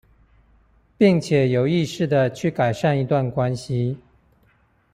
[0.97, 3.95] 並且有意識地去改善一段關係